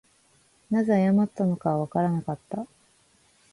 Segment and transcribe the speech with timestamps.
[0.71, 2.65] 何故謝ったのかはわからなかった